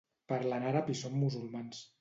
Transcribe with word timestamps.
Parlen 0.31 0.65
àrab 0.71 0.89
i 0.95 0.97
són 1.03 1.15
musulmans. 1.27 1.89